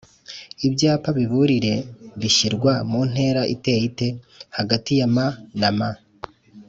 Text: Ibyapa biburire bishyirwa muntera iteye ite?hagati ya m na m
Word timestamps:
Ibyapa 0.67 1.09
biburire 1.17 1.73
bishyirwa 2.19 2.73
muntera 2.91 3.41
iteye 3.55 3.81
ite?hagati 3.89 4.91
ya 4.99 5.07
m 5.15 5.17
na 5.59 5.69
m 5.77 5.79